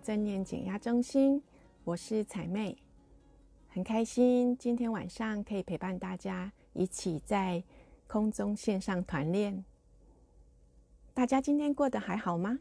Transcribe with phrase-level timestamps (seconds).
[0.00, 1.42] 正念减压中心，
[1.84, 2.76] 我是彩妹，
[3.68, 7.62] 很开心今天晚上可以陪伴大家一起在
[8.06, 9.64] 空中线上团练。
[11.14, 12.58] 大家今天过得还好吗？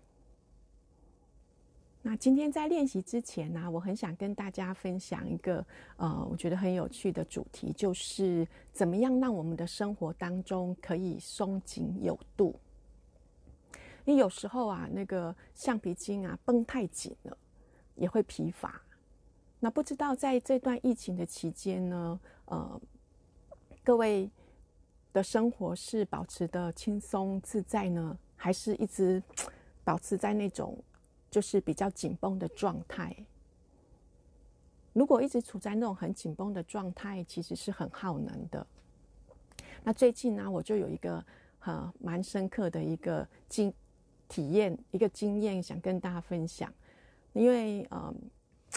[2.02, 5.66] 那今天在练习之前呢，我很想跟大家分享一个
[5.98, 12.56] 呃，我觉得很有趣的主题，就是怎么样让我们的生活当中可以松紧有度。
[14.08, 17.36] 你有时候啊，那个橡皮筋啊绷太紧了，
[17.96, 18.80] 也会疲乏。
[19.60, 22.80] 那不知道在这段疫情的期间呢，呃，
[23.84, 24.30] 各位
[25.12, 29.22] 的生活是保持的轻松自在呢，还是一直
[29.84, 30.78] 保持在那种
[31.32, 33.16] 就是比较紧绷的状态？
[34.94, 38.66] 如果一直处在那种很紧绷的状态，其实是很耗能的。
[39.84, 41.26] 那最近呢，我就有一个
[41.62, 43.74] 呃蛮深刻的一个经。
[44.28, 46.72] 体验一个经验，想跟大家分享。
[47.34, 48.14] 因为呃，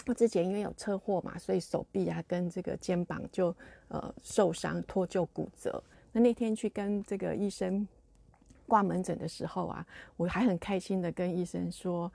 [0.05, 3.55] 我之前因为有车祸嘛，所以手臂啊跟这个肩膀就
[3.87, 5.81] 呃受伤脱臼骨折。
[6.11, 7.87] 那那天去跟这个医生
[8.67, 9.85] 挂门诊的时候啊，
[10.17, 12.11] 我还很开心的跟医生说：“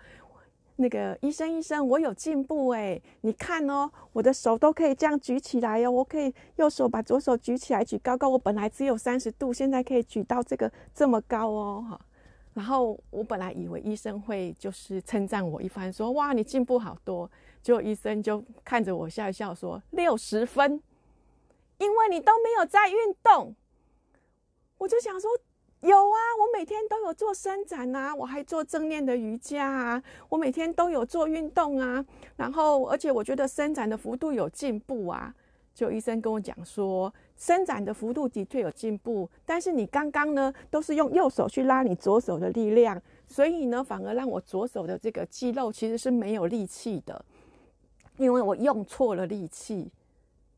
[0.77, 3.00] 那个医生医生，我有进步哎！
[3.22, 12.00] 你看哦，我的手都可以这样举起来哦，我可以右手把左手举起来举高高，我本来只有三十度，现在可以举到这个这么高哦，哈。”
[12.55, 17.30] 然后我本来以为医生会就是称赞我一番，说哇，你进步好多。
[17.61, 20.80] 结果医生就看着我笑一笑说六十分，
[21.78, 23.55] 因为你都没有在运动。
[24.78, 25.30] 我就想说
[25.80, 32.05] 有啊，我每天都有做伸展啊，我还做正念的瑜伽啊，我每天都有做运动啊。
[32.36, 35.34] 然后而且我觉得伸展的幅度有进步啊。
[35.74, 47.24] 就医生跟我讲说，伸展的幅度的确有进步，但是你刚刚呢都是用右手去拉你左手的力量，所以呢反而让我左手的这个肌肉其实是没有力气的，
[48.17, 49.90] 因为我用错了力气，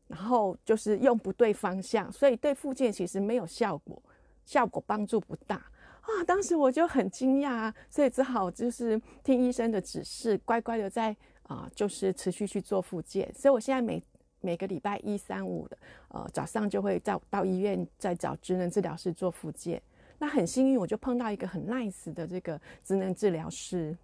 [0.07, 3.99] 然后就是用不对方向，所以对复健其实没有效果，
[4.45, 5.55] 效果帮助不大
[6.01, 6.23] 啊。
[6.27, 13.33] 当时我就很惊讶，所以只好就是听医生的指示，乖乖的在啊，就是持续去做复健。
[13.33, 14.01] 所以我现在每
[14.41, 15.77] 每个礼拜一、三、五的，
[16.09, 19.81] 呃，早上就会到到医院再找职能治疗师做复健。
[20.19, 23.95] 那很幸运，我就碰到一个很 nice 的这个职能治疗师，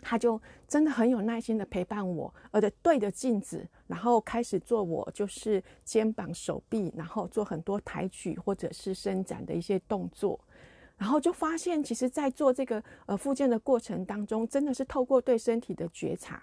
[0.00, 10.40] 他就真的很有耐心的陪伴我，而且对着镜子，然后开始做我就是肩膀、手臂，然后做很多抬举或者是伸展的一些动作，
[10.96, 16.42] 然后就发现，其实，在做这个呃复健的过程当中，真的是透过对身体的觉察。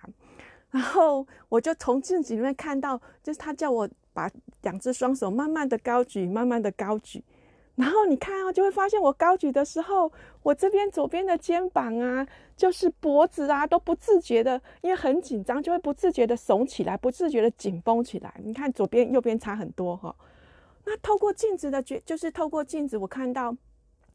[0.72, 4.30] 然后我就从镜子里面看到，就是他叫我把
[4.62, 7.24] 两只双手慢慢的高举，慢慢的高举。
[7.76, 10.12] 然后你看啊，就会发现我高举的时候，
[10.44, 18.34] 我这边左边的肩膀啊，就是脖子啊，都不自觉的，因为很紧张，就会不自觉的耸起来，不自觉的紧绷起来。
[18.44, 20.16] 你看左边、右边差很多哈。
[20.86, 23.56] 那透过镜子的觉，就是透过镜子，我看到。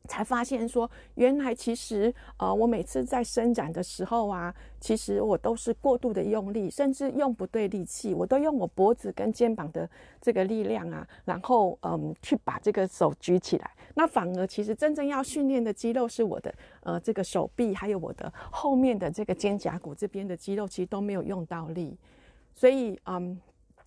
[0.06, 9.88] 才发现说，原来其实，呃，我每次在伸展的时候啊，其实我都是过度的用力，甚至用不对力气，我都用我脖子跟肩膀的
[10.20, 13.70] 这个力量啊，然后嗯，去把这个手举起来。
[13.94, 21.96] 那反而其实真正要训练的肌肉是我的，呃，这个手臂，还有我的后面的这个肩胛骨这边的肌肉，其实都没有用到力，
[22.54, 23.40] 所以嗯，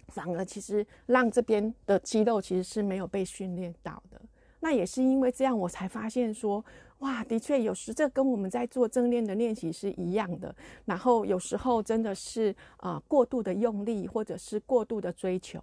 [0.07, 4.19] 反而其实让这边的肌肉其实是没有被训练到的。
[4.59, 6.63] 那也是因为这样，我才发现说，
[6.99, 10.53] 哇，的确有时这跟我们在做正念的练习是一样的。
[10.85, 15.61] 然后有时候真的是啊、过度的用力或者是过度的追求，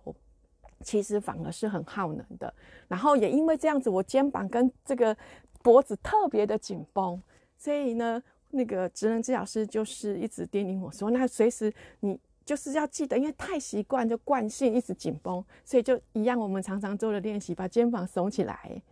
[0.83, 2.53] 其实反而是很耗能的。
[2.87, 5.17] 然后也因为这样子，我肩膀跟这个
[5.63, 7.21] 脖子特别的紧绷，
[7.59, 12.19] 所以呢，那个职能治疗师就是一直叮咛我说，那随时你。
[12.47, 16.39] 就是要记得，因为太习惯就惯性一直紧绷，所以就一样。
[16.39, 18.83] 我们常常做的练习，把肩膀耸起来，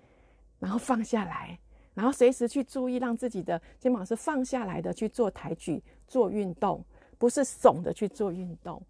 [0.63, 1.59] 然后放下来，
[1.93, 6.85] 然后随时去注意，让自己的肩膀是放下来的去做抬举、做运动，
[7.19, 8.81] 不是耸的去做运动。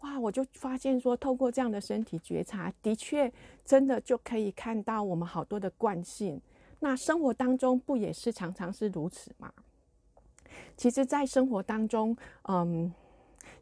[0.00, 0.18] 哇！
[0.18, 3.30] 我就发现说，透过这样的身体觉察，的确
[3.62, 6.40] 真的就可以看到我们好多的惯性。
[6.80, 9.52] 那生活当中不也是常常是如此吗？
[10.78, 12.90] 其实，在生活当中，嗯，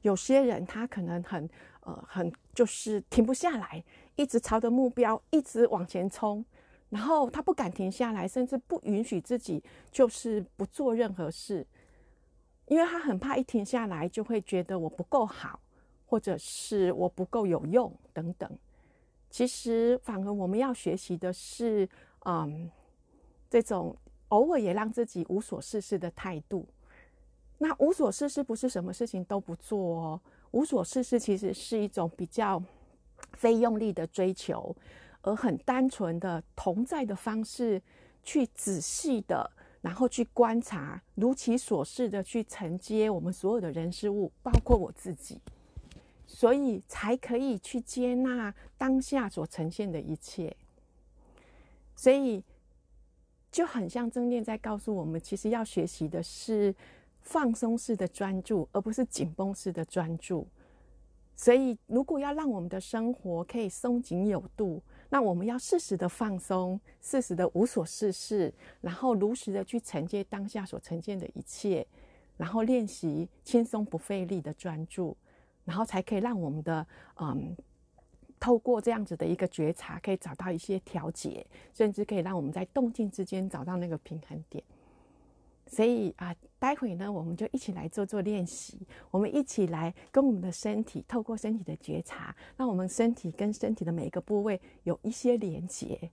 [0.02, 3.82] 有些人他可能很呃很就是停不下来，
[4.14, 6.44] 一直朝着目标一直往前冲，
[6.88, 11.66] 然后他不敢停下来，甚至不允许自己就是不做任何事，
[12.66, 15.60] 因为他很怕一停下来就会觉得我不够好，
[16.06, 18.50] 或者是我不够有用等等。
[19.28, 21.88] 其实，反而我们要学习的是，
[22.24, 22.70] 嗯，
[23.50, 23.94] 这种
[24.28, 26.66] 偶尔也让自己无所事事的态度。
[27.58, 30.20] 那无所事事不是什么事情都不做哦，
[30.52, 32.62] 无所事事其实是一种比较
[33.32, 34.74] 非用力的追求，
[35.26, 37.82] 而很单纯的同在的方式，
[38.22, 39.50] 去仔细的，
[39.82, 45.40] 然后去观察，如其所示的去承接我们所有的人事物，包括我自己，
[46.26, 50.56] 所以才可以去接纳当下所呈现的一切。
[51.94, 52.42] 所以
[53.50, 56.74] 就很像正念在告诉我们，其实要学习的是。
[57.28, 60.46] 放松式的专注，而不是紧绷式的专注。
[61.34, 71.86] 所以，如果要让我们的生活可以松紧有度，那我们要适时的放松，适时的无所事事，然后如实的去承接当下所呈现的一切，
[72.36, 75.16] 然后练习轻松不费力的专注，
[75.64, 76.86] 然后才可以让我们的
[77.20, 77.56] 嗯，
[78.40, 84.62] 透过这样子的一个觉察，可以找到一些调节，甚至可以让我们在动静之间找到那个平衡点。
[85.68, 88.86] 所以啊，待会呢，我们就一起来做做练习。
[89.10, 96.10] 我们一起来跟我们的身体，透过身体的觉察，让我们身体跟身体的每一个部位有一些连接。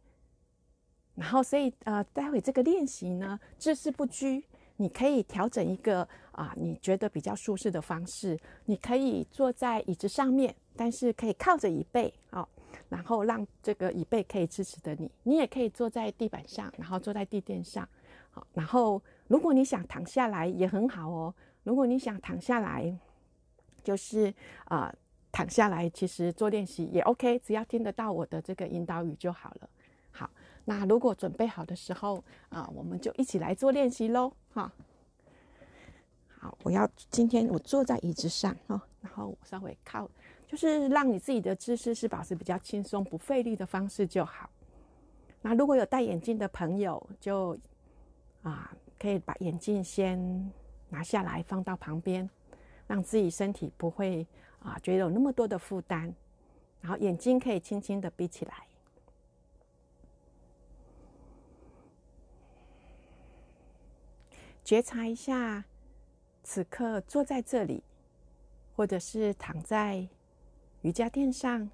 [1.13, 4.43] 然后，所以呃，待会这个练习呢，姿势不拘，
[4.77, 8.35] 你可以调整一个啊，你觉得比较舒适的方式。
[8.65, 12.49] 你可以坐在椅子上面，但是可以靠着椅背，好，
[12.89, 15.11] 然后让这个椅背可以支持着你。
[15.21, 17.87] 你也可以坐在地板上，然后坐在地垫上，
[18.31, 18.99] 好，然后。
[19.33, 21.33] 如果你想躺下来也很好哦。
[21.63, 22.95] 如果你想躺下来，
[23.83, 24.31] 就是
[24.65, 24.93] 啊、
[25.31, 29.69] 躺下来，其实做练习也 OK，只要听得到我的这个引导语就好了。
[30.11, 30.29] 好，
[30.65, 34.31] 那如果准备好的时候啊、我们就一起来做练习喽。
[34.53, 34.71] 哈，
[36.27, 40.07] 好，我要今天我坐在椅子上哈，然后我稍微靠，
[40.45, 44.47] 就是让你自己的姿势是保持比较轻松、不费力的方式就好。
[45.41, 47.57] 那如果有戴眼镜的朋友，就
[48.43, 48.71] 啊。
[48.99, 50.51] 可以把眼镜先
[50.89, 52.29] 拿下来，放到旁边，
[52.87, 54.25] 让自己身体不会
[54.59, 56.13] 啊觉得有那么多的负担。
[56.81, 58.67] 然后眼睛可以轻轻的闭起来，
[64.65, 65.63] 觉察一下
[66.43, 67.81] 此刻坐在这里，
[68.75, 70.05] 或者是躺在
[70.81, 71.69] 瑜伽垫上，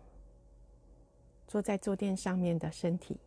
[1.48, 3.18] 坐在坐垫上面的身体。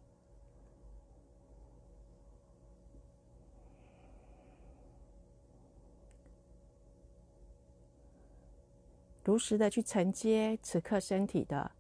[9.24, 11.70] 如实的去承接此刻身体的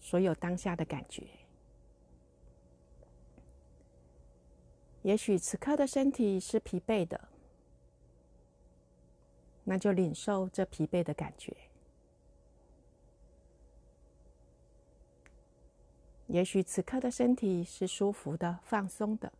[0.00, 1.26] 所有当下的感觉。
[5.02, 7.28] 也许此刻的身体是疲惫的，
[9.64, 11.56] 那就领受这疲惫的感觉。
[16.28, 19.32] 也许此刻的身体是舒服的、放松的，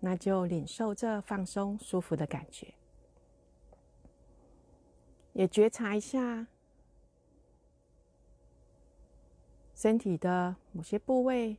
[0.00, 2.72] 那就领受这放松、舒服的感觉。
[5.32, 6.46] 也觉察一下
[9.74, 11.56] 身体的某些部位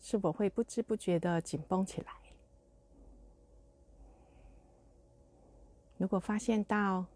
[0.00, 2.12] 是否会不知不觉的紧绷起来。
[5.96, 7.06] 如果发现到，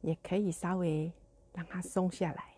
[0.00, 1.12] 也可以稍微
[1.52, 2.54] 让它松下来。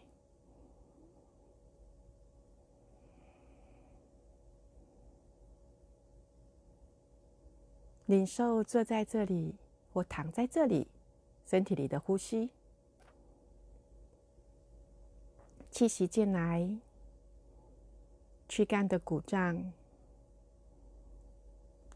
[8.07, 9.55] 领受坐在这里
[9.93, 10.89] 或躺在这里。
[11.47, 12.51] 身体里的呼吸，
[15.71, 16.69] 气息进来，
[18.49, 19.73] 躯干的鼓胀；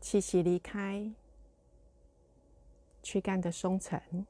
[0.00, 1.12] 气息离开，
[3.02, 4.25] 躯干的松沉。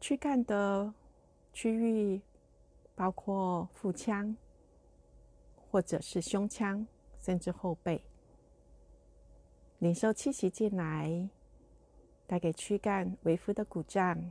[0.00, 0.94] 躯干的
[1.52, 2.20] 区域
[2.94, 4.36] 包括腹腔，
[5.56, 6.86] 或者是胸腔，
[7.18, 8.04] 甚至后背。
[9.82, 11.28] 领受气息进来，
[12.28, 14.30] 带给躯干微幅的鼓胀；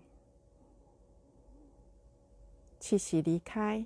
[2.80, 3.86] 气息离开，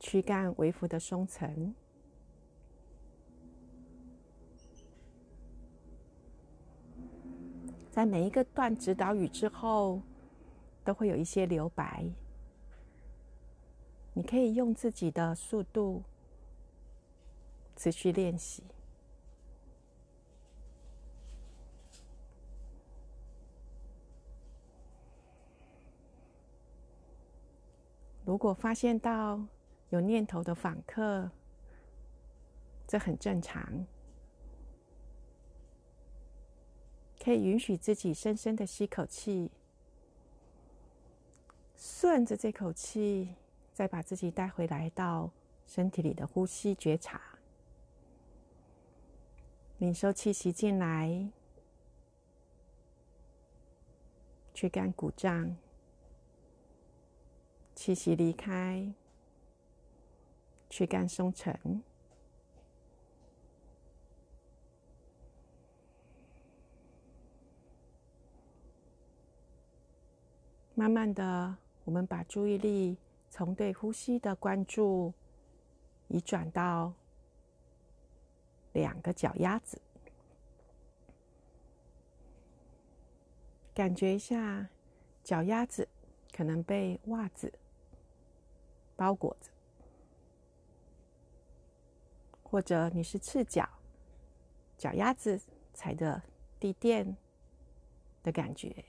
[0.00, 1.72] 躯干微幅的松沉。
[7.92, 10.02] 在每一个段指导语之后，
[10.82, 12.04] 都会有一些留白。
[14.14, 16.02] 你可以用自己的速度
[17.76, 18.64] 持续练习。
[28.32, 29.38] 如果发现到
[29.90, 31.30] 有念头的访客，
[32.88, 33.84] 这很正常，
[37.22, 39.50] 可以允许自己深深的吸口气，
[41.76, 43.34] 顺着这口气，
[43.74, 45.30] 再把自己带回来到
[45.66, 47.20] 身体里的呼吸觉察，
[49.76, 51.28] 领受气息进来，
[54.54, 55.54] 去干鼓胀。
[57.84, 58.94] 气息离开，
[60.70, 61.82] 躯干松沉。
[70.76, 72.96] 慢慢的，我们把注意力
[73.28, 75.12] 从对呼吸的关注
[76.06, 76.94] 移转到
[78.74, 79.82] 两个脚丫子，
[83.74, 84.68] 感觉一下
[85.24, 85.88] 脚丫子
[86.32, 87.52] 可能被袜子。
[89.02, 89.50] 包裹着，
[92.44, 93.68] 或者你是赤脚，
[94.78, 95.40] 脚丫子
[95.74, 96.22] 踩着
[96.60, 97.16] 地垫
[98.22, 98.84] 的感觉，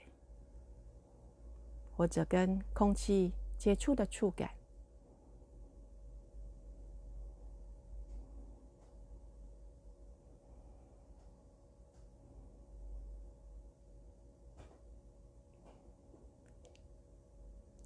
[1.98, 4.52] 或者跟空气接触的触感，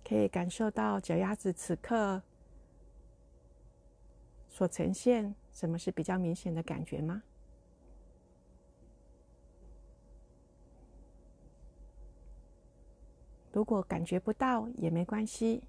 [0.07, 2.21] 可以感受到脚丫子此刻
[4.47, 7.23] 所呈现什么是比较明显的感觉吗？
[13.51, 15.61] 如果感觉不到也没关系，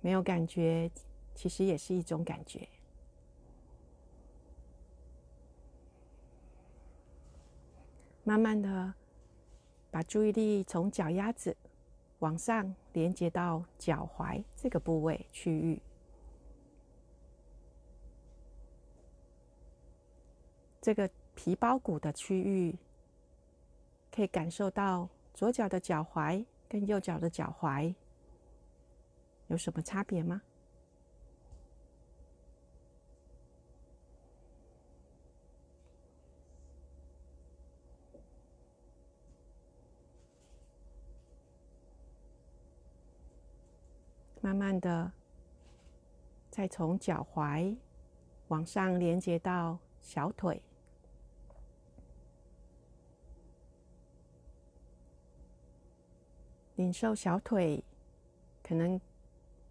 [0.00, 0.90] 没有感觉
[1.36, 2.68] 其实也是一种感觉。
[8.24, 8.92] 慢慢的
[9.92, 11.56] 把注意力从脚丫子。
[12.22, 15.82] 往上连接到脚踝这个部位区域，
[20.80, 22.78] 这个皮包骨的区域，
[24.14, 27.92] 可以感受到左脚的脚踝跟右脚的脚踝
[29.48, 30.42] 有什么差别吗？
[44.42, 45.12] 慢慢的，
[46.50, 47.76] 再从脚踝
[48.48, 50.60] 往上连接到小腿，
[56.74, 57.84] 领受小腿
[58.64, 59.00] 可能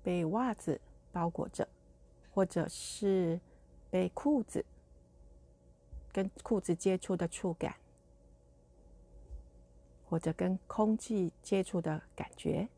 [0.01, 0.79] 被袜子
[1.11, 1.67] 包裹着，
[2.33, 3.41] 或者是
[3.89, 4.65] 被裤子
[6.13, 7.75] 跟裤子接触的触感，
[10.09, 12.69] 或者跟空气接触的感觉。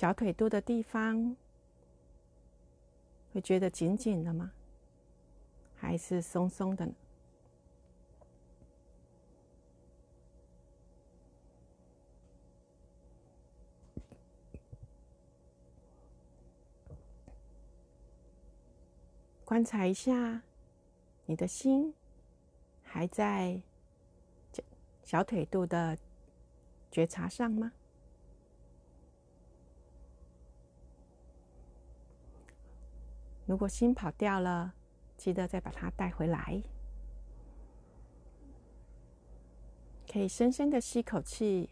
[0.00, 1.36] 小腿肚的地方，
[3.34, 4.50] 会觉得紧紧的吗？
[5.76, 6.94] 还是松松的呢？
[19.44, 20.40] 观察一下，
[21.26, 21.92] 你的心
[22.82, 23.60] 还在
[25.02, 25.98] 小腿肚的
[26.90, 27.72] 觉察上吗？
[33.50, 34.74] 如果心跑掉了，
[35.16, 36.62] 记得再把它带回来。
[40.08, 41.68] 可以深深的吸口气，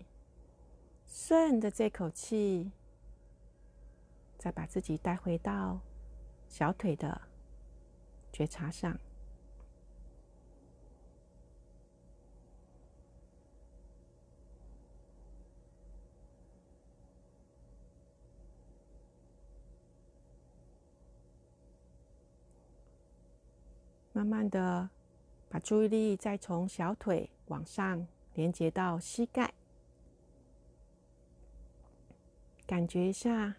[1.06, 2.72] 顺着这口气，
[4.36, 5.78] 再把自己带回到
[6.48, 7.20] 小腿的
[8.32, 8.98] 觉察上。
[24.18, 24.90] 慢慢的，
[25.48, 29.54] 把注意力再从小腿往上连接到膝盖，
[32.66, 33.54] 感觉一下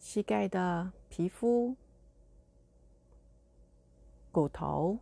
[0.00, 1.76] 膝盖的皮肤、
[4.32, 4.98] 骨头，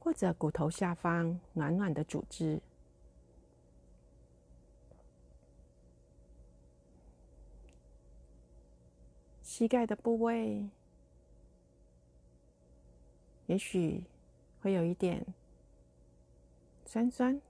[0.00, 2.60] 或者骨头下方暖暖的组织，
[9.40, 10.68] 膝盖的部位。
[13.46, 14.02] 也许
[14.60, 15.24] 会有一点
[16.84, 17.40] 酸酸、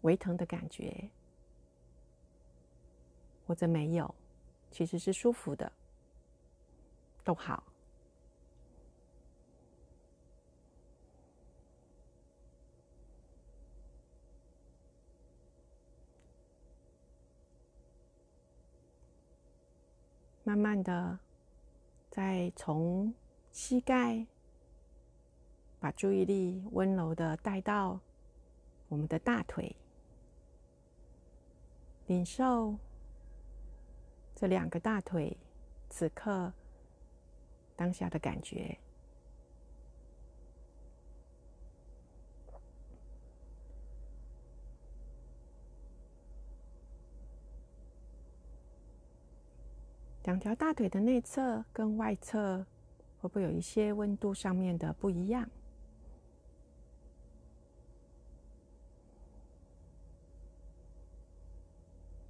[0.00, 1.10] 微疼的感觉，
[3.46, 4.14] 或者没有，
[4.70, 5.70] 其实是舒服的，
[7.24, 7.62] 都好。
[20.44, 21.18] 慢慢的，
[22.18, 23.14] 再从
[23.52, 24.26] 膝盖，
[25.78, 28.00] 把注意力温柔的带到
[28.88, 29.76] 我们的大腿，
[32.08, 32.76] 领受
[34.34, 35.36] 这两个大腿
[35.88, 36.52] 此刻
[37.76, 38.76] 当下的感觉。
[50.28, 52.58] 两条大腿的内侧跟外侧
[53.18, 55.48] 会不会有一些温度上面的不一样？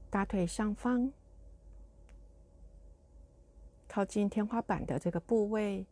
[0.09, 1.13] 大腿上方
[3.89, 5.85] 靠近天花板的这个部位，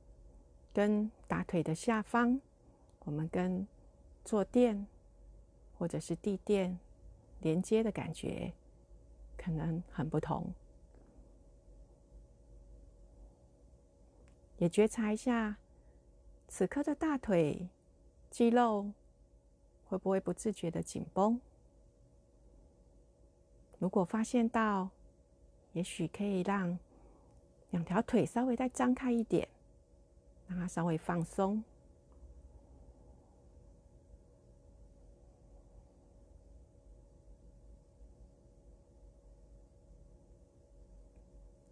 [0.72, 2.40] 跟大腿的下方，
[3.00, 3.66] 我们跟
[4.24, 4.86] 坐垫
[5.76, 6.78] 或者是地垫
[7.40, 8.52] 连接的感觉，
[9.36, 10.54] 可能很不同。
[14.58, 15.56] 也觉察一下，
[16.48, 17.68] 此刻的大腿
[18.30, 18.90] 肌肉
[19.88, 21.40] 会不会不自觉的紧绷？
[23.78, 24.88] 如果发现到，
[25.74, 26.78] 也许可以让
[27.70, 29.46] 两条腿稍微再张开一点，
[30.48, 31.62] 让它稍微放松。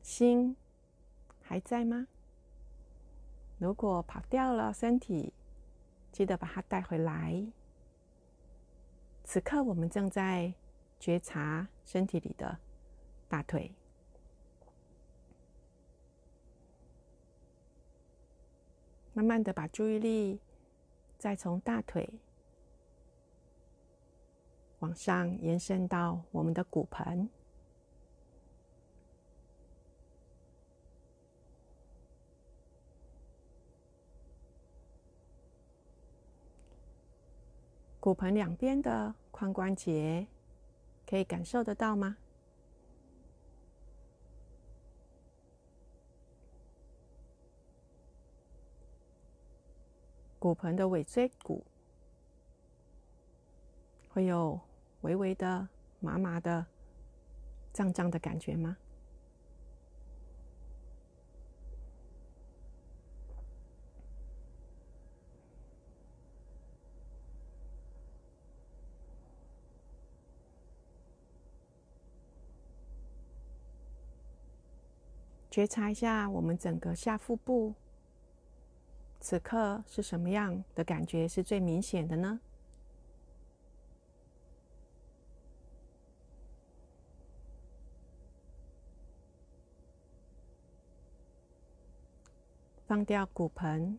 [0.03, 0.55] 心
[1.43, 2.07] 还在吗？
[3.65, 5.33] 如果跑掉了，身体
[6.13, 7.43] 记得把它带回来。
[9.25, 10.53] 此刻我们正在
[11.01, 12.59] 觉察身体里的
[13.27, 13.73] 大腿，
[19.15, 20.39] 慢慢的把注意力
[21.17, 22.21] 再从大腿
[24.81, 27.31] 往上延伸到我们的骨盆。
[38.05, 40.27] 骨盆两边的髋关节
[41.07, 42.19] 可以感受得到吗？
[50.39, 51.65] 骨盆的尾椎骨
[54.11, 54.61] 会有
[55.01, 55.67] 微微的
[56.01, 56.67] 麻麻的
[57.73, 58.77] 胀胀的感觉吗？
[75.55, 77.73] 觉察一下我们整个下腹部，
[79.21, 82.41] 此刻是什么样的感觉是最明显的呢？
[92.85, 93.97] 放掉骨盆，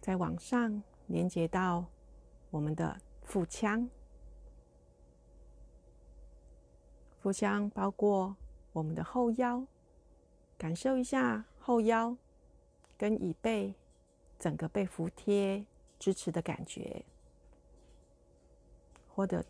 [0.00, 1.84] 再往上连接到
[2.48, 3.90] 我们的腹腔，
[7.20, 8.34] 腹腔包括。
[8.72, 9.66] 我们的后腰，
[10.56, 12.16] 感受一下后腰
[12.96, 13.74] 跟椅背
[14.38, 15.64] 整个被服贴
[15.98, 17.04] 支持的感觉。
[19.14, 19.44] 或者，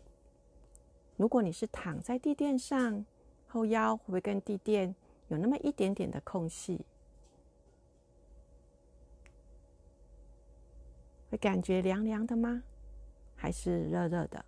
[1.15, 3.05] 如果你是躺在地垫上，
[3.47, 4.93] 后腰会不会跟地垫
[5.29, 6.85] 有那么一点点的空隙？
[11.29, 12.63] 会感觉凉凉的吗？
[13.35, 14.43] 还是热热的？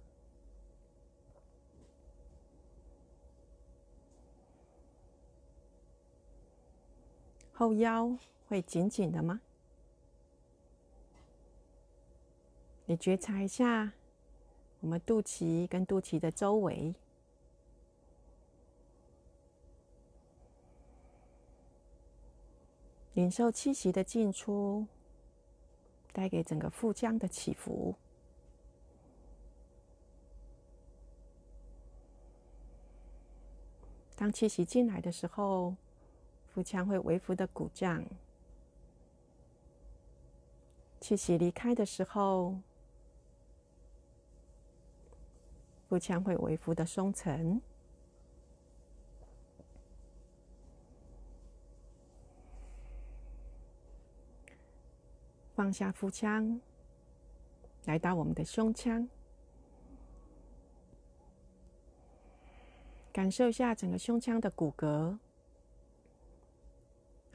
[7.57, 8.17] 后腰
[8.49, 9.39] 会紧紧的吗？
[12.85, 13.93] 你觉察一下，
[14.81, 16.93] 我们肚脐跟肚脐的周围，
[23.13, 24.85] 领受气息的进出，
[26.11, 27.95] 带给整个腹腔的起伏。
[34.17, 35.73] 当气息进来的时候。
[36.55, 38.01] 腹腔会微幅的鼓胀，
[41.01, 42.57] 气息离开的时候，
[45.89, 47.61] 腹腔会微幅的松沉。
[55.53, 56.61] 放下腹腔，
[57.83, 59.05] 来到我们的胸腔，
[63.11, 65.17] 感受一下整个胸腔的骨骼，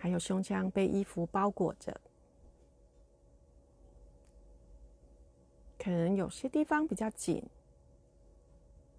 [0.03, 2.01] 还有胸腔被衣服包裹着，
[5.79, 7.45] 可能有些地方比较紧，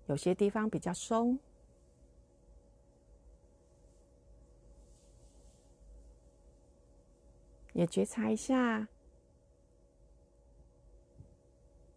[0.06, 1.40] 有些地方比较松。
[7.74, 8.88] 也觉察一下，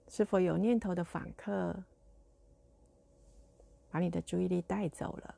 [0.09, 1.77] 是否有念头的访客
[3.91, 5.35] 把你的注意力带走了？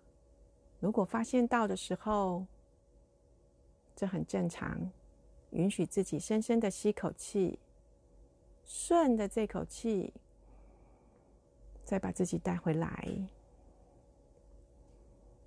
[0.79, 2.46] 如果发现到的时候，
[3.96, 4.92] 这很正常，
[5.52, 7.59] 允许自己深深的吸口气，
[8.66, 10.12] 顺着这口气，
[11.82, 13.09] 再把自己带回来，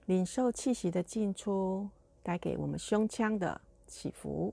[0.08, 1.88] 领受气息的进出
[2.24, 4.52] 带给我们胸腔的起伏。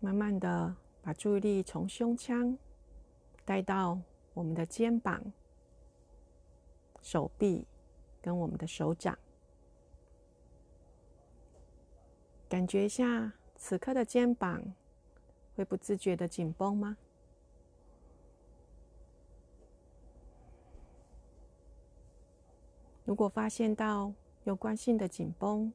[0.00, 2.56] 慢慢的把注意力从胸腔
[3.44, 3.98] 带到
[4.34, 5.32] 我们的肩膀、
[7.00, 7.66] 手臂
[8.20, 9.16] 跟我们的手掌，
[12.48, 14.62] 感觉一下此刻的肩膀
[15.54, 16.96] 会不自觉的紧绷吗？
[23.04, 24.12] 如果发现到
[24.44, 25.72] 有关性的紧绷，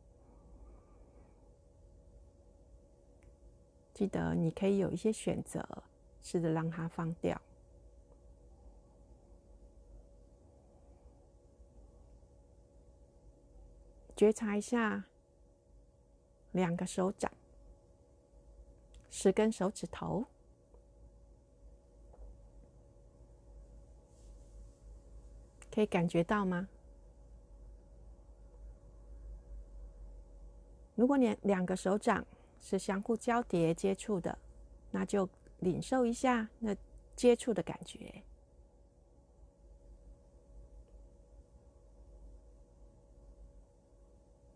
[3.94, 5.64] 记得，你可以有一些选择，
[6.22, 7.40] 试着让它放掉。
[14.20, 15.02] 觉察一下，
[16.52, 17.32] 两个手掌，
[19.10, 20.26] 十根手指头，
[25.72, 26.68] 可以感觉到吗？
[30.96, 32.28] 如果你两个手掌，
[32.60, 34.38] 是相互交叠接触的，
[34.92, 35.30] 那就
[35.60, 36.76] 领受一下那
[37.16, 38.22] 接触的感觉。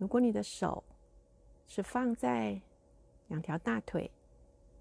[0.03, 0.83] 如果你的手
[1.65, 2.59] 是放在
[3.29, 4.11] 两条大腿，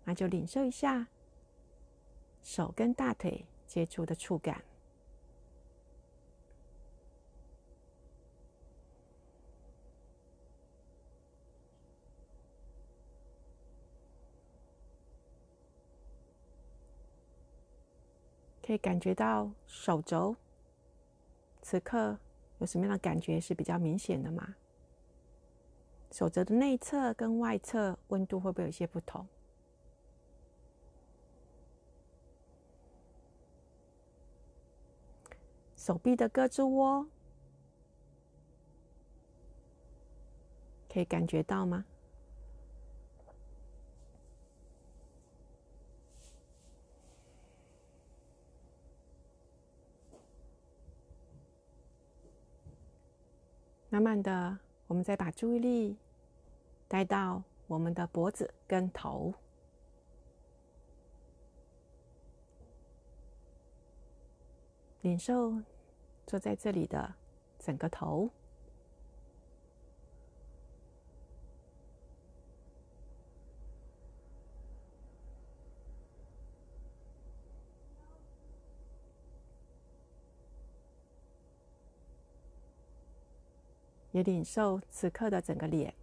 [0.02, 1.06] 那就领受一下
[2.42, 4.64] 手跟大腿接触的触感。
[18.60, 20.34] 可以感觉到手肘
[21.62, 22.18] 此刻
[22.58, 24.56] 有什么样的感觉是比较明显的吗？
[26.12, 29.26] 手肘的内侧跟外侧温度会不会有一些不同？
[35.74, 37.08] 手臂的胳肢窝
[40.92, 41.86] 可以感觉到吗？
[53.88, 54.58] 慢慢的，
[54.92, 55.96] 我们再把注意力
[56.86, 59.32] 带到我们的脖子跟头，
[65.02, 65.54] 感受
[66.26, 67.14] 坐在这里的
[67.58, 68.28] 整个头。
[84.12, 85.94] 也领受此刻的整个脸，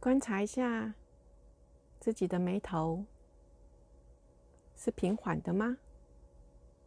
[0.00, 0.94] 观察一下
[1.98, 3.04] 自己的眉头
[4.76, 5.76] 是平缓的吗？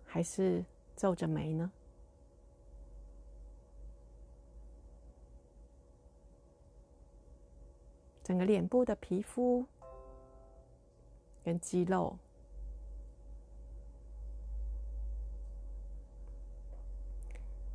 [0.06, 0.66] 还是
[0.96, 1.72] 皱着眉呢？
[8.24, 9.66] 整个脸部的皮肤
[11.44, 12.18] 跟肌肉。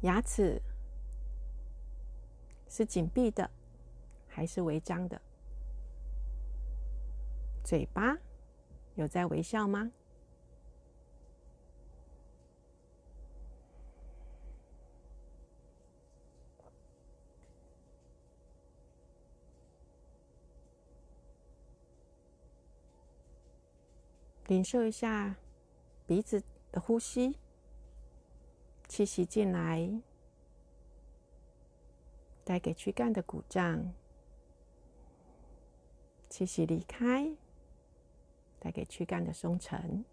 [0.02, 0.60] 牙齿
[2.68, 3.50] 是紧闭的
[4.28, 5.20] 还是微张的？
[7.64, 8.16] 嘴巴
[8.94, 9.90] 有在微笑吗？
[24.46, 25.34] 领受一下
[26.06, 27.36] 鼻子的呼吸。
[28.88, 29.90] 气息进来，
[32.44, 33.92] 带给躯干的鼓胀；
[36.28, 37.30] 气息离开，
[38.58, 40.04] 带给躯干的松沉。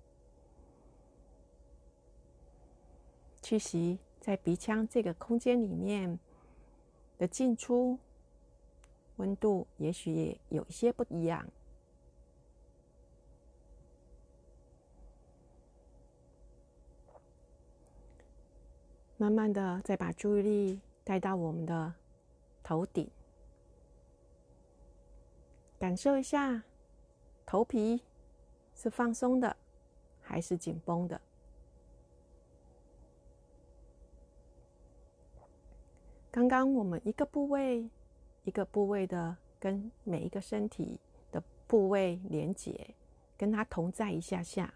[3.42, 6.18] 气息在鼻腔这个空间里面
[7.18, 8.00] 的进出，
[9.18, 11.48] 温度也许也有一些不一样。
[19.24, 21.94] 慢慢的，再把注意力带到我们的
[22.62, 23.10] 头顶，
[25.80, 26.62] 感受一下
[27.46, 28.04] 头皮
[28.76, 29.56] 是放松的
[30.20, 31.22] 还是紧绷的。
[36.30, 37.90] 刚刚我们一个部位
[38.44, 41.00] 一个部位的跟每一个身体
[41.32, 42.94] 的部位连接，
[43.38, 44.74] 跟它同在一下下。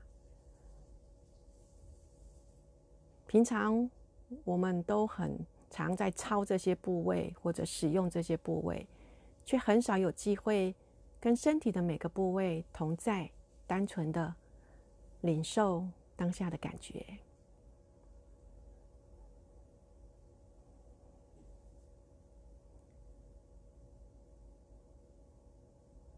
[3.25, 3.91] 平常
[4.43, 5.37] 我们都很
[5.69, 8.87] 常在操这些部位或者使用这些部位，
[9.45, 10.75] 却很少有机会
[11.19, 13.29] 跟身体的每个部位同在，
[13.65, 14.35] 单纯的
[15.21, 17.05] 领受当下的感觉。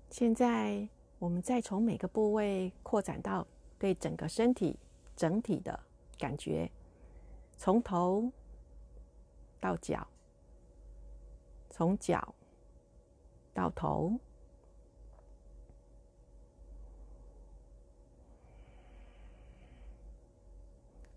[0.10, 4.78] 现在，我们再从每个部位扩展到对整个身体
[5.15, 5.80] 整体的
[6.17, 6.69] 感觉，
[7.60, 8.32] 从头
[9.60, 10.08] 到脚，
[11.69, 12.34] 从脚
[13.54, 14.17] 到头，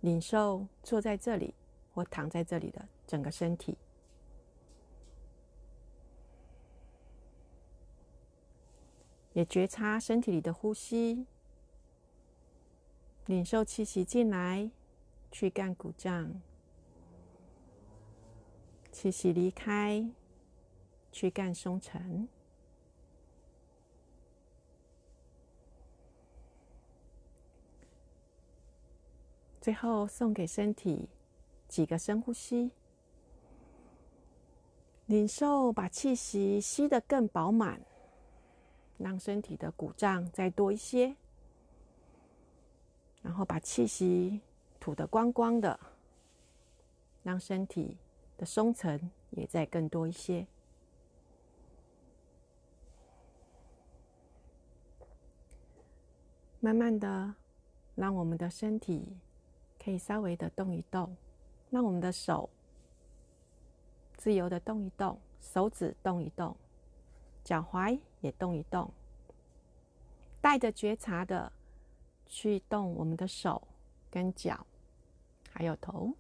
[0.00, 1.55] 领受坐在这里
[1.94, 3.78] 或躺在这里的整个身体。
[9.33, 11.24] 也觉察身体里的呼吸，
[13.26, 14.72] 领受气息进来，
[15.33, 16.40] 去干鼓胀；
[18.92, 20.09] 气息离开，
[21.11, 22.29] 驱赶松沉。
[29.61, 31.09] 最后，送给身体
[31.66, 32.71] 几个深呼吸，
[35.07, 37.81] 领受把气息吸得更饱满。
[38.99, 41.16] 让身体的鼓胀再多一些，
[43.21, 44.40] 然后把气息
[44.83, 45.79] 吐得光光的，
[47.23, 47.97] 让身体
[48.37, 50.45] 的松沉也再更多一些。
[56.59, 57.33] 慢慢的，
[57.95, 59.07] 让我们的身体
[59.79, 61.16] 可以稍微的动一动，
[61.71, 62.51] 让我们的手
[64.16, 66.57] 自由的动一动，手指动一动。
[67.45, 68.92] 脚踝也动一动，
[70.40, 71.53] 带着觉察的
[72.27, 73.62] 去动我们的手
[74.11, 74.66] 跟脚，
[75.53, 76.12] 还有头，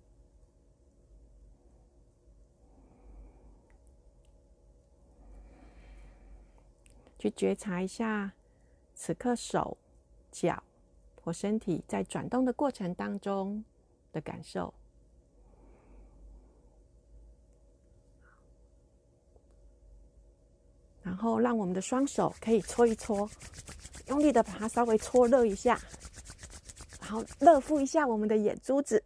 [7.18, 8.32] 去觉察一下
[8.94, 9.76] 此刻手、
[10.30, 10.62] 脚
[11.22, 13.64] 或身体在转动的过程当中
[14.12, 14.72] 的感受。
[21.02, 23.28] 然后让我们的双手可以搓一搓，
[24.06, 25.76] 用力的把它稍微搓热一下，
[27.00, 29.02] 然后热敷一下我们的眼珠子。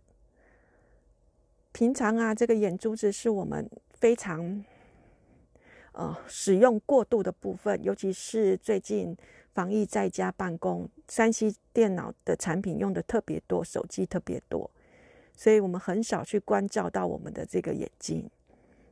[1.77, 3.69] 平常啊，这个眼珠子是我们
[4.01, 4.65] 非常
[5.93, 9.15] 呃使用过度的部分，尤其是最近
[9.53, 14.71] 防疫在家办公，3C 电脑的产品用的特别多，手机特别多，
[15.37, 18.27] 所以我们很少去关照到我们的这个眼睛，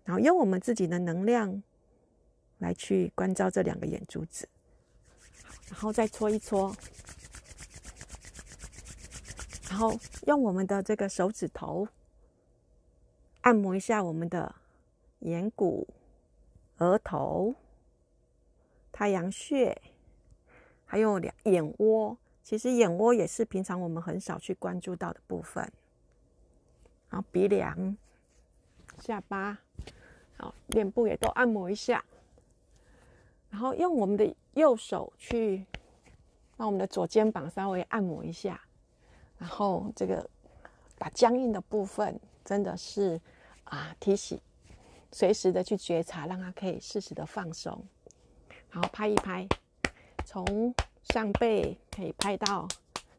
[0.05, 1.62] 然后用我们自己的能量。
[2.59, 4.49] 来去关照这两个眼珠子，
[5.68, 6.75] 然后再搓一搓，
[9.68, 11.87] 然后用我们的这个手指头
[13.44, 14.54] 按摩一下我们的
[15.18, 15.87] 眼骨、
[16.78, 17.54] 额头、
[18.90, 19.83] 太阳穴，
[20.87, 22.16] 还有两眼窝。
[22.42, 25.62] 其实眼窝也是平常我们很少去关注到的部分。
[27.11, 27.94] 然后鼻梁、
[28.98, 29.59] 下巴，
[30.38, 32.02] 好，脸部也都按摩一下。
[33.50, 35.66] 然后用我们的右手去
[36.57, 38.59] 把我们的左肩膀稍微按摩一下，
[39.37, 40.26] 然后这个
[40.96, 43.20] 把僵硬的部分真的是
[43.64, 44.40] 啊提醒，
[45.11, 47.87] 随时的去觉察，让它可以适时的放松。
[48.70, 49.46] 好拍一拍，
[50.24, 50.74] 从
[51.05, 52.66] 上背可以拍到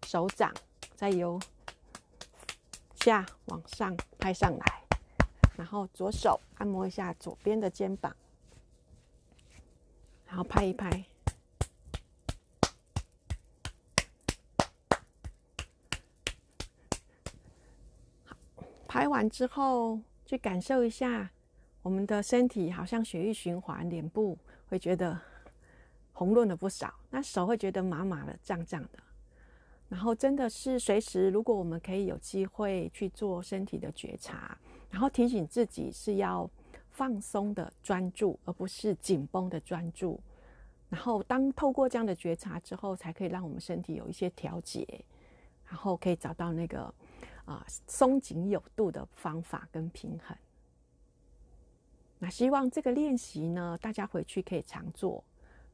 [0.05, 0.53] 手掌，
[0.95, 1.39] 再由
[2.95, 4.83] 下往上拍上来，
[5.55, 8.15] 然后左手按摩一下左边的肩膀。
[10.27, 11.05] 然后拍一拍，
[18.87, 21.29] 拍完之后去感受一下
[21.81, 25.19] 我们的身体，好像血液循环，脸部会觉得
[26.13, 28.99] 红润了不少，那手会觉得麻麻的、胀胀的。
[29.87, 34.57] 然后真的是随时，如果我们可以有机会去做身体的觉察，
[34.89, 36.49] 然后提醒自己是要
[36.89, 40.19] 放松的专注，而不是紧绷的专注。
[40.89, 44.87] 然后当透过这样的觉察之后，才可以让我们身体有一些调节，
[45.67, 46.91] 然后可以找到那个
[47.45, 50.35] 啊、松紧有度的方法跟平衡。
[52.19, 55.23] 那希望这个练习呢，大家回去可以常做。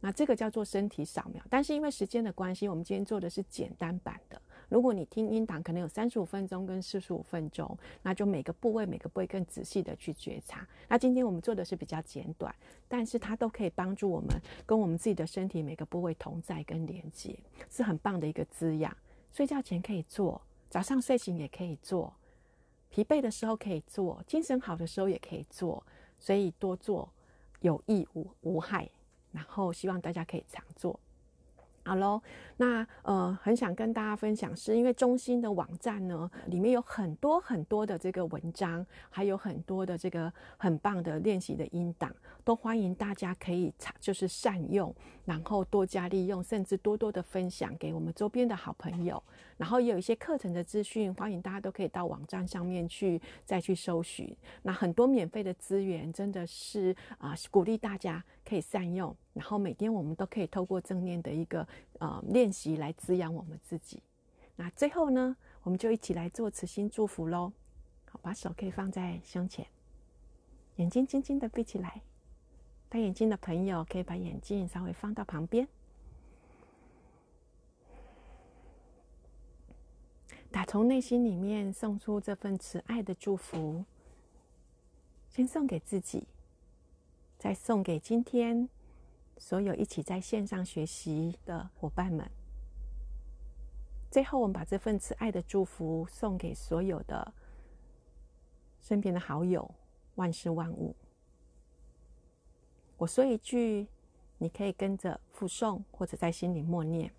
[0.03, 4.41] 那这个叫做身体扫描，但是因为时间的关系，我们今天做的是简单版的。
[4.67, 10.67] 如果你听音档，可能有三十五分钟跟四十五分钟，那就每个部位每个部位更仔细的去觉察。
[10.87, 12.53] 那今天我们做的是比较简短，
[12.87, 14.29] 但是它都可以帮助我们
[14.65, 17.37] 跟我们自己的身体每个部位同在跟连接，
[17.69, 18.95] 是很棒的一个滋养。
[19.31, 22.15] 睡觉前可以做，早上睡醒也可以做，
[22.89, 25.85] 疲惫的时候可以做，精神好的时候也可以做，
[26.17, 27.11] 所以多做
[27.59, 28.89] 有益无无害。
[29.33, 30.97] 然后希望大家可以常做。
[31.83, 32.21] 好喽，
[32.57, 44.93] 那呃，很想跟大家分享，是因为中心的网站呢，里面有很多很多的这个文章，还有很多的这个很棒的练习的音档，都欢迎大家可以就是善用，
[45.25, 49.21] 然后多加利用，甚至多多的分享给我们周边的好朋友。
[49.57, 54.35] 然后也有一些课程的资讯，欢迎大家都可以到网站上面去再去搜寻。
[54.61, 59.15] 那很多免费的资源，真的是啊、鼓励大家可以善用。
[59.33, 61.67] 然后每天我们都可以透过正念的一个
[61.99, 64.01] 呃练习来滋养我们自己。
[64.55, 67.51] 那最后呢，我们就一起来做慈心祝福喽。
[68.05, 69.65] 好，把手可以放在胸前，
[70.75, 72.01] 眼睛轻轻的闭起来。
[72.89, 75.65] 戴眼镜的朋友可以把眼镜稍微放到旁边，
[80.51, 83.85] 打从内心里面送出这份慈爱的祝福，
[85.29, 86.27] 先送给自己，
[87.39, 88.67] 再送给今天。
[89.41, 92.29] 所有一起在线上学习的伙伴们，
[94.11, 97.33] 最后我们把这份慈爱的祝福送给所有的
[98.79, 99.69] 身边的好友、
[100.13, 100.95] 万事万物。
[102.97, 103.87] 我说一句，
[104.37, 107.11] 你可以跟着附诵，或者在心里默念：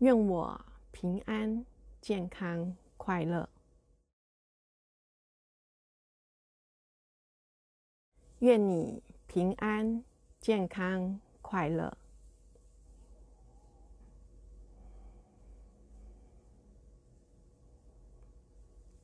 [0.00, 0.60] 愿我
[0.92, 1.64] 平安、
[2.02, 3.48] 健康、快乐。
[8.40, 9.02] 愿你。
[9.36, 10.02] 平安、
[10.40, 11.94] 健康、快乐。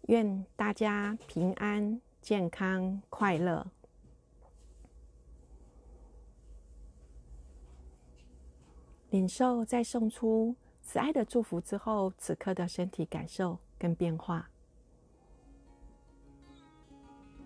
[0.06, 3.70] 愿大家平安、健康、快乐。
[9.10, 14.48] 领受在送出慈爱的祝福之后，此刻的身体感受跟变化。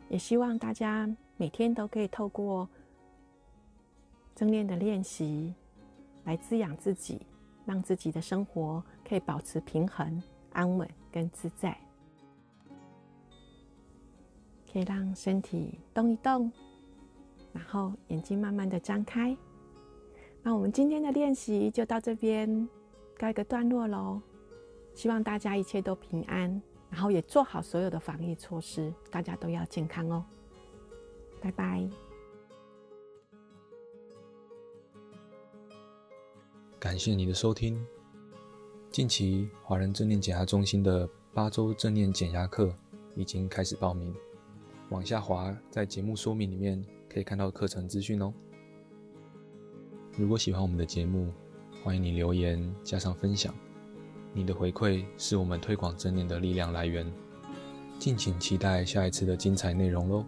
[0.08, 2.68] 也希望大家每天都可以透过
[4.34, 5.54] 正念的练习
[6.24, 7.20] 来滋养自己，
[7.64, 10.22] 让自己的生活可以保持平衡、
[10.52, 11.76] 安稳跟自在。
[14.72, 16.50] 可以让身体动一动，
[17.52, 19.36] 然后眼睛慢慢的张开。
[20.42, 22.68] 那我们今天的练习就到这边
[23.18, 24.20] 告一个段落喽。
[24.94, 26.60] 希望大家一切都平安。
[26.88, 30.24] 然后也做好所有的防疫措施，大家都要健康哦。
[31.46, 31.88] 拜拜。
[36.80, 37.80] 感谢你的收听。
[38.90, 42.74] 近期华人正念减压中心的八周正念减压课
[43.14, 44.12] 已经开始报名，
[44.88, 48.34] 往下滑，在节目说明里面可以看到课程资讯哦。
[50.16, 51.32] 如果喜欢我们的节目，
[51.84, 53.54] 欢迎你留言加上分享。
[54.32, 57.06] 你的回馈是我们推广正念的力量来源，
[58.00, 60.24] 敬请期待下一次的精彩内容喽。